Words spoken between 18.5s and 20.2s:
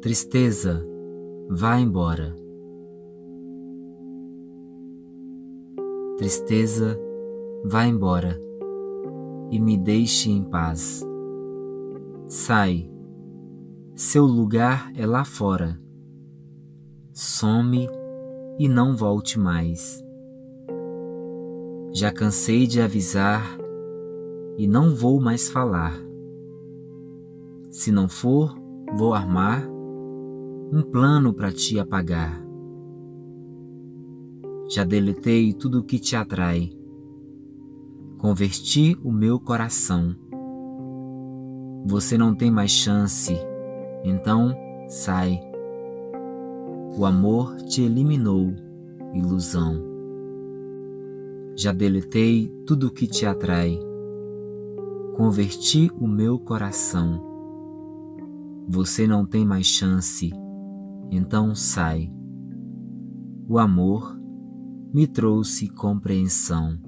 e não volte mais.